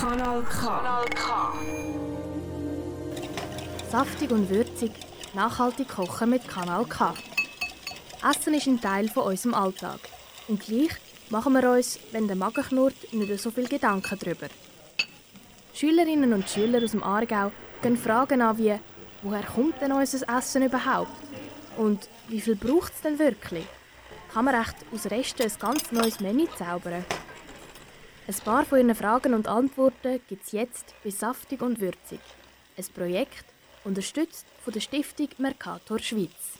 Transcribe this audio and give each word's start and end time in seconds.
Kanal 0.00 0.42
K. 0.42 0.66
Kanal 0.66 1.04
K. 1.14 1.52
Saftig 3.90 4.30
und 4.30 4.48
würzig, 4.48 4.92
nachhaltig 5.34 5.88
kochen 5.88 6.30
mit 6.30 6.48
Kanal 6.48 6.84
K. 6.84 7.14
Essen 8.28 8.54
ist 8.54 8.66
ein 8.66 8.80
Teil 8.80 9.08
von 9.08 9.24
unserem 9.24 9.54
Alltag. 9.54 10.00
Und 10.48 10.60
gleich 10.60 10.92
machen 11.30 11.52
wir 11.52 11.70
uns, 11.70 11.98
wenn 12.12 12.26
der 12.26 12.36
Magen 12.36 12.64
knurrt, 12.64 13.12
nicht 13.12 13.40
so 13.40 13.50
viel 13.50 13.68
Gedanken 13.68 14.18
darüber. 14.18 14.48
Schülerinnen 15.74 16.32
und 16.32 16.48
Schüler 16.48 16.82
aus 16.82 16.90
dem 16.90 17.02
Aargau 17.02 17.52
gehen 17.80 17.96
Fragen 17.96 18.42
an 18.42 18.58
wie 18.58 18.78
«Woher 19.22 19.42
kommt 19.42 19.80
denn 19.80 19.92
unser 19.92 20.28
Essen 20.36 20.62
überhaupt?» 20.62 21.10
und 21.76 22.08
«Wie 22.28 22.40
viel 22.40 22.56
braucht 22.56 22.92
es 22.94 23.00
denn 23.00 23.18
wirklich?» 23.18 23.66
Kann 24.32 24.44
man 24.44 24.54
echt 24.54 24.76
aus 24.92 25.10
Resten 25.10 25.42
ein 25.42 25.52
ganz 25.58 25.90
neues 25.90 26.20
Menü 26.20 26.46
zaubern? 26.56 27.04
Ein 28.28 28.34
paar 28.44 28.64
von 28.64 28.78
Ihren 28.78 28.94
Fragen 28.94 29.34
und 29.34 29.48
Antworten 29.48 30.20
gibt 30.28 30.44
es 30.46 30.52
jetzt 30.52 30.94
bei 31.02 31.10
Saftig 31.10 31.60
und 31.62 31.80
Würzig. 31.80 32.20
Ein 32.78 32.84
Projekt, 32.94 33.44
unterstützt 33.82 34.46
von 34.62 34.72
der 34.72 34.80
Stiftung 34.80 35.30
Mercator 35.38 35.98
Schweiz. 35.98 36.58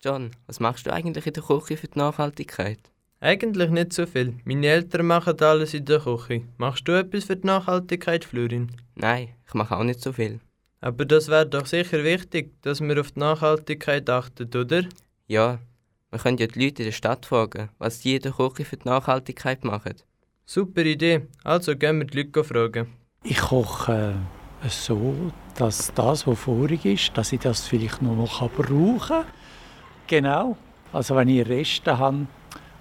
John, 0.00 0.30
was 0.46 0.60
machst 0.60 0.86
du 0.86 0.92
eigentlich 0.92 1.26
in 1.26 1.32
der 1.32 1.42
Küche 1.42 1.76
für 1.76 1.88
die 1.88 1.98
Nachhaltigkeit? 1.98 2.78
Eigentlich 3.18 3.70
nicht 3.70 3.92
so 3.92 4.06
viel. 4.06 4.38
Meine 4.44 4.68
Eltern 4.68 5.06
machen 5.06 5.40
alles 5.40 5.74
in 5.74 5.84
der 5.86 5.98
Küche. 5.98 6.42
Machst 6.56 6.86
du 6.86 6.92
etwas 6.92 7.24
für 7.24 7.36
die 7.36 7.46
Nachhaltigkeit, 7.48 8.24
Florin? 8.24 8.70
Nein, 8.94 9.34
ich 9.46 9.54
mache 9.54 9.76
auch 9.76 9.82
nicht 9.82 10.00
so 10.00 10.12
viel. 10.12 10.38
Aber 10.80 11.04
das 11.04 11.26
wäre 11.26 11.46
doch 11.46 11.66
sicher 11.66 12.04
wichtig, 12.04 12.52
dass 12.62 12.80
wir 12.80 13.00
auf 13.00 13.10
die 13.10 13.20
Nachhaltigkeit 13.20 14.08
achten, 14.08 14.48
oder? 14.56 14.84
Ja, 15.26 15.58
wir 16.10 16.18
können 16.18 16.38
ja 16.38 16.46
die 16.46 16.64
Leute 16.64 16.82
in 16.82 16.88
der 16.88 16.92
Stadt 16.92 17.26
fragen, 17.26 17.68
was 17.78 18.00
die 18.00 18.16
in 18.16 18.22
der 18.22 18.32
Küche 18.32 18.64
für 18.64 18.76
die 18.76 18.88
Nachhaltigkeit 18.88 19.64
machen. 19.64 19.94
Super 20.44 20.82
Idee. 20.82 21.28
Also 21.44 21.76
gehen 21.76 21.98
wir 21.98 22.06
die 22.06 22.22
Leute 22.22 22.42
fragen. 22.42 22.88
Ich 23.22 23.38
koche 23.38 24.16
äh, 24.64 24.68
so, 24.68 25.14
dass 25.56 25.92
das, 25.94 26.26
was 26.26 26.38
vorig 26.38 26.84
ist, 26.84 27.16
dass 27.16 27.32
ich 27.32 27.40
das 27.40 27.68
vielleicht 27.68 28.02
nur 28.02 28.16
noch 28.16 28.50
brauchen 28.50 28.98
kann. 28.98 29.24
Genau. 30.08 30.56
Also 30.92 31.14
wenn 31.14 31.28
ich 31.28 31.48
Reste 31.48 31.96
habe, 31.96 32.26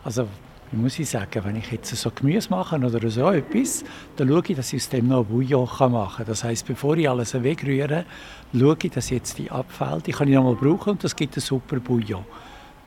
also 0.03 0.27
wie 0.71 0.77
muss 0.77 0.97
ich 0.97 1.09
sagen, 1.09 1.43
wenn 1.43 1.55
ich 1.55 1.71
jetzt 1.71 1.95
so 1.95 2.09
Gemüse 2.09 2.49
mache 2.49 2.77
oder 2.77 3.09
so 3.09 3.29
etwas, 3.29 3.83
dann 4.15 4.29
schaue 4.29 4.43
ich, 4.47 4.55
dass 4.55 4.73
ich 4.73 4.81
aus 4.81 4.89
dem 4.89 5.07
noch 5.07 5.25
Bouillon 5.25 5.67
machen 5.91 6.17
kann. 6.17 6.25
Das 6.25 6.43
heisst, 6.43 6.65
bevor 6.65 6.97
ich 6.97 7.07
alles 7.07 7.33
wegrühre, 7.35 8.05
schaue 8.53 8.77
ich, 8.81 8.91
dass 8.91 9.09
jetzt 9.11 9.37
die 9.37 9.51
Abfälle, 9.51 10.01
die 10.01 10.11
kann 10.11 10.27
ich 10.27 10.35
noch 10.35 10.43
mal 10.43 10.55
brauchen 10.55 10.91
und 10.91 11.03
das 11.03 11.15
gibt 11.15 11.35
einen 11.35 11.41
super 11.41 11.79
Bouillon. 11.79 12.25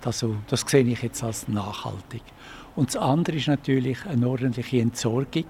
Also, 0.05 0.37
das 0.49 0.63
sehe 0.67 0.85
ich 0.85 1.03
jetzt 1.03 1.23
als 1.23 1.49
nachhaltig. 1.49 2.23
Und 2.75 2.89
das 2.89 2.97
andere 2.97 3.37
ist 3.37 3.49
natürlich 3.49 4.05
eine 4.07 4.29
ordentliche 4.29 4.81
Entsorgung, 4.81 5.45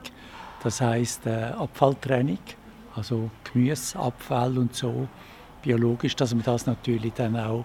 das 0.62 0.80
heisst 0.80 1.26
äh, 1.26 1.52
Abfalltrennung, 1.56 2.38
also 2.94 3.30
Gemüse, 3.44 3.98
Abfall 3.98 4.58
und 4.58 4.74
so, 4.74 5.08
biologisch, 5.62 6.16
dass 6.16 6.34
man 6.34 6.42
das 6.42 6.66
natürlich 6.66 7.12
dann 7.14 7.36
auch 7.36 7.64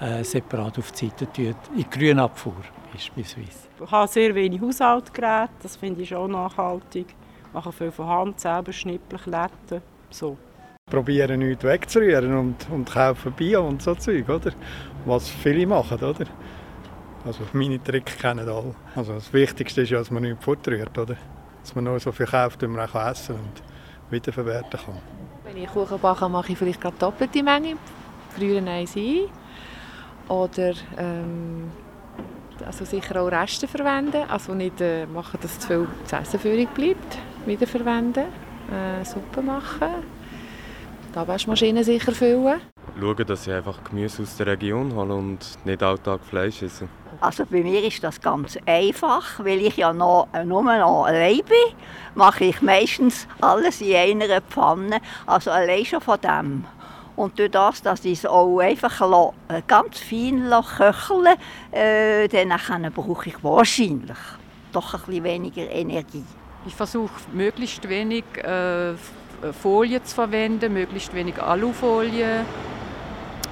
äh, 0.00 0.22
separat 0.24 0.78
auf 0.78 0.92
die 0.92 1.08
Seite 1.08 1.26
tut, 1.32 1.56
in 1.76 1.90
Grünabfuhr 1.90 2.62
beispielsweise. 2.92 3.68
Ich 3.84 3.90
habe 3.90 4.08
sehr 4.08 4.34
wenig 4.34 4.60
Haushaltsgeräte, 4.60 5.50
das 5.62 5.76
finde 5.76 6.02
ich 6.02 6.14
auch 6.14 6.28
nachhaltig. 6.28 7.06
Ich 7.46 7.52
mache 7.52 7.72
viel 7.72 7.90
von 7.90 8.06
Hand, 8.06 8.40
selber 8.40 8.72
schnippeln, 8.72 9.20
kletten, 9.20 9.82
so. 10.10 10.36
Probieren 10.92 11.38
nichts 11.38 11.64
wegzurühren 11.64 12.36
und, 12.36 12.68
und 12.70 12.92
kaufen 12.92 13.32
Bio 13.32 13.66
und 13.66 13.80
so 13.80 13.94
Zeug, 13.94 14.28
oder? 14.28 14.52
Was 15.06 15.26
viele 15.26 15.66
machen, 15.66 15.96
oder? 15.96 16.26
Also 17.24 17.44
meine 17.54 17.82
Tricks 17.82 18.18
kennen 18.18 18.46
alle. 18.46 18.74
Also 18.94 19.14
das 19.14 19.32
Wichtigste 19.32 19.80
ist 19.80 19.88
ja, 19.88 19.96
dass 20.00 20.10
man 20.10 20.22
nichts 20.22 20.44
fortrührt, 20.44 20.98
oder? 20.98 21.16
Dass 21.62 21.74
man 21.74 21.84
nur 21.84 21.98
so 21.98 22.12
viel 22.12 22.26
kauft, 22.26 22.60
wie 22.60 22.66
man 22.66 22.86
auch 22.86 23.10
essen 23.10 23.36
und 23.36 23.62
wiederverwerten 24.10 24.78
kann. 24.84 24.98
Wenn 25.44 25.62
ich 25.62 25.70
Kuchen 25.70 25.98
backe, 25.98 26.28
mache 26.28 26.52
ich 26.52 26.58
vielleicht 26.58 26.82
gerade 26.82 26.96
doppelte 26.98 27.42
Menge. 27.42 27.76
Rühren 28.38 28.68
eins 28.68 28.94
ein. 28.94 29.28
Oder 30.28 30.74
ähm, 30.98 31.70
also 32.66 32.84
sicher 32.84 33.18
auch 33.22 33.32
Reste 33.32 33.66
verwenden. 33.66 34.24
Also 34.28 34.52
nicht 34.52 34.78
äh, 34.82 35.06
machen, 35.06 35.38
dass 35.40 35.58
zu 35.58 35.68
viel 35.68 35.88
zur 36.04 36.20
Essenführung 36.20 36.68
bleibt. 36.74 37.16
Wiederverwenden. 37.46 38.24
Äh, 38.70 39.06
Suppe 39.06 39.40
machen. 39.40 40.11
Die 41.14 41.18
Abwaschmaschine 41.18 41.84
sicher 41.84 42.12
füllen. 42.12 42.60
Schauen, 42.98 43.26
dass 43.26 43.46
ich 43.46 43.52
einfach 43.52 43.84
Gemüse 43.84 44.22
aus 44.22 44.36
der 44.38 44.46
Region 44.46 44.96
habe 44.96 45.14
und 45.14 45.38
nicht 45.64 45.82
alltag 45.82 46.20
Fleisch 46.24 46.62
esse. 46.62 46.88
Also 47.20 47.44
bei 47.44 47.62
mir 47.62 47.84
ist 47.84 48.02
das 48.02 48.20
ganz 48.20 48.56
einfach, 48.64 49.38
weil 49.40 49.60
ich 49.60 49.76
ja 49.76 49.92
noch, 49.92 50.28
nur 50.44 50.62
noch 50.62 51.04
allein 51.04 51.36
bin, 51.36 51.76
mache 52.14 52.44
ich 52.44 52.62
meistens 52.62 53.28
alles 53.40 53.82
in 53.82 54.22
einer 54.22 54.40
Pfanne, 54.40 55.00
also 55.26 55.50
allein 55.50 55.84
schon 55.84 56.00
von 56.00 56.18
dem. 56.20 56.64
Und 57.14 57.38
durch 57.38 57.50
das, 57.50 57.82
dass 57.82 58.04
ich 58.06 58.18
es 58.18 58.26
auch 58.26 58.58
einfach 58.60 59.32
äh, 59.48 59.60
ganz 59.66 59.98
fein 59.98 60.50
köcheln 60.78 61.36
äh, 61.72 62.26
dann 62.28 62.92
brauche 62.94 63.28
ich 63.28 63.44
wahrscheinlich 63.44 64.16
doch 64.72 64.94
ein 64.94 65.00
bisschen 65.00 65.24
weniger 65.24 65.70
Energie. 65.70 66.24
Ich 66.66 66.74
versuche 66.74 67.12
möglichst 67.32 67.86
wenig 67.88 68.24
äh, 68.38 68.94
Folie 69.52 70.02
zu 70.02 70.14
verwenden, 70.14 70.72
möglichst 70.72 71.14
wenig 71.14 71.42
Alufolie 71.42 72.44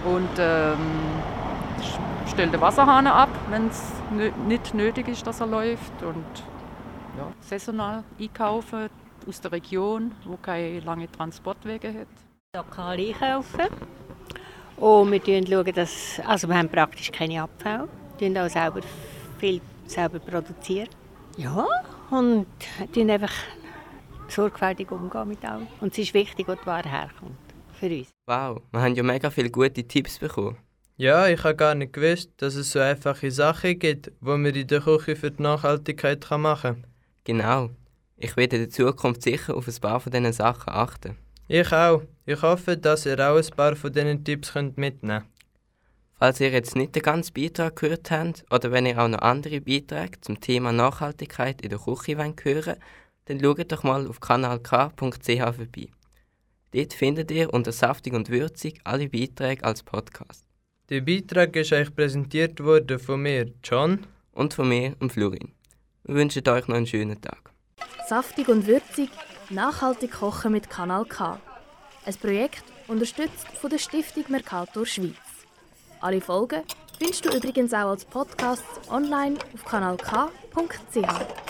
und 0.04 0.28
ähm, 0.38 0.78
stelle 2.28 2.52
den 2.52 2.60
Wasserhahn 2.60 3.06
ab, 3.06 3.30
wenn 3.48 3.68
es 3.68 3.92
nicht 4.46 4.74
nötig 4.74 5.08
ist, 5.08 5.26
dass 5.26 5.40
er 5.40 5.46
läuft 5.46 6.02
und 6.02 6.24
ja, 7.18 7.26
saisonal 7.40 8.04
einkaufen 8.18 8.88
aus 9.28 9.40
der 9.40 9.52
Region, 9.52 10.12
wo 10.24 10.36
keine 10.36 10.80
langen 10.80 11.10
Transportwege 11.10 11.88
hat. 11.88 12.08
Lokal 12.54 12.98
einkaufen 12.98 13.68
und 14.76 15.12
wir 15.12 15.46
schauen, 15.46 15.74
dass, 15.74 16.20
also 16.26 16.48
wir 16.48 16.56
haben 16.56 16.68
praktisch 16.68 17.12
keine 17.12 17.42
Abfälle, 17.42 17.88
wir 18.18 18.44
auch 18.44 18.48
selber 18.48 18.80
viel 19.38 19.60
selber 19.86 20.18
produzieren. 20.18 20.88
Ja, 21.36 21.66
und 22.10 22.46
einfach 23.10 23.32
sorgfältig 24.30 24.90
umgehen 24.90 25.28
mit 25.28 25.44
allem. 25.44 25.66
Und 25.80 25.92
es 25.92 25.98
ist 25.98 26.14
wichtig, 26.14 26.48
wo 26.48 26.54
die 26.54 26.66
Ware 26.66 26.88
herkommt 26.88 27.36
für 27.78 27.86
uns. 27.86 28.08
Wow, 28.26 28.62
wir 28.70 28.80
haben 28.80 28.94
ja 28.94 29.02
mega 29.02 29.30
viele 29.30 29.50
gute 29.50 29.84
Tipps 29.84 30.18
bekommen. 30.18 30.56
Ja, 30.96 31.28
ich 31.28 31.42
habe 31.42 31.56
gar 31.56 31.74
nicht 31.74 31.94
gewusst, 31.94 32.30
dass 32.36 32.54
es 32.54 32.72
so 32.72 32.78
einfache 32.78 33.30
Sachen 33.30 33.78
gibt, 33.78 34.08
die 34.08 34.12
man 34.20 34.44
in 34.44 34.66
der 34.66 34.80
Küche 34.80 35.16
für 35.16 35.30
die 35.30 35.42
Nachhaltigkeit 35.42 36.30
machen 36.32 36.82
kann. 36.82 36.86
Genau. 37.24 37.70
Ich 38.16 38.36
werde 38.36 38.56
in 38.56 38.62
der 38.62 38.70
Zukunft 38.70 39.22
sicher 39.22 39.56
auf 39.56 39.66
ein 39.66 39.80
paar 39.80 39.98
von 39.98 40.12
diesen 40.12 40.32
Sachen 40.32 40.70
achten. 40.70 41.16
Ich 41.48 41.72
auch. 41.72 42.02
Ich 42.26 42.42
hoffe, 42.42 42.76
dass 42.76 43.06
ihr 43.06 43.18
auch 43.18 43.38
ein 43.38 43.56
paar 43.56 43.76
von 43.76 43.92
diesen 43.92 44.22
Tipps 44.24 44.54
mitnehmen 44.54 45.00
könnt. 45.00 45.24
Falls 46.18 46.38
ihr 46.38 46.50
jetzt 46.50 46.76
nicht 46.76 46.94
den 46.94 47.02
ganzen 47.02 47.32
Beitrag 47.32 47.76
gehört 47.76 48.10
habt 48.10 48.44
oder 48.50 48.70
wenn 48.70 48.84
ihr 48.84 48.98
auch 48.98 49.08
noch 49.08 49.22
andere 49.22 49.62
Beiträge 49.62 50.20
zum 50.20 50.38
Thema 50.38 50.70
Nachhaltigkeit 50.70 51.62
in 51.62 51.70
der 51.70 51.78
Küche 51.78 52.18
hören 52.18 52.36
wollt, 52.44 52.78
dann 53.30 53.40
schaut 53.40 53.70
doch 53.70 53.84
mal 53.84 54.08
auf 54.08 54.18
kanalk.ch 54.18 54.96
vorbei. 54.96 55.88
Dort 56.72 56.92
findet 56.92 57.30
ihr 57.30 57.54
unter 57.54 57.70
Saftig 57.70 58.12
und 58.12 58.28
Würzig 58.28 58.80
alle 58.82 59.08
Beiträge 59.08 59.62
als 59.64 59.84
Podcast. 59.84 60.44
Der 60.88 61.00
Beitrag 61.00 61.54
ist 61.54 61.72
euch 61.72 61.94
präsentiert 61.94 62.60
worden 62.62 62.98
von 62.98 63.22
mir, 63.22 63.52
John. 63.62 64.00
Und 64.32 64.54
von 64.54 64.68
mir, 64.68 64.96
Florin. 65.08 65.52
Wir 66.04 66.14
wünschen 66.14 66.48
euch 66.48 66.66
noch 66.66 66.76
einen 66.76 66.86
schönen 66.86 67.20
Tag. 67.20 67.52
Saftig 68.08 68.48
und 68.48 68.66
würzig, 68.66 69.10
nachhaltig 69.50 70.12
kochen 70.12 70.52
mit 70.52 70.70
Kanal 70.70 71.04
K. 71.04 71.40
Ein 72.04 72.14
Projekt 72.14 72.64
unterstützt 72.88 73.46
von 73.60 73.70
der 73.70 73.78
Stiftung 73.78 74.24
Mercator 74.28 74.86
Schweiz. 74.86 75.14
Alle 76.00 76.20
Folgen 76.20 76.62
findest 76.98 77.24
du 77.24 77.36
übrigens 77.36 77.72
auch 77.74 77.90
als 77.90 78.04
Podcast 78.04 78.64
online 78.88 79.36
auf 79.54 79.64
kanalk.ch. 79.64 81.49